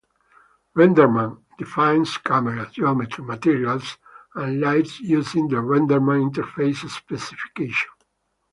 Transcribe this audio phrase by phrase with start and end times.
[0.75, 3.99] RenderMan defines cameras, geometry, materials,
[4.33, 7.91] and lights using the RenderMan Interface Specification.